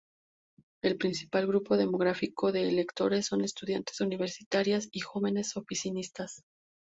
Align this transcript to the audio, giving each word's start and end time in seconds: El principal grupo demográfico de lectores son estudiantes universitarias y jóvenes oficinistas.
El 0.81 0.97
principal 0.97 1.45
grupo 1.45 1.77
demográfico 1.77 2.51
de 2.51 2.71
lectores 2.71 3.27
son 3.27 3.43
estudiantes 3.43 4.01
universitarias 4.01 4.89
y 4.91 5.01
jóvenes 5.01 5.55
oficinistas. 5.57 6.41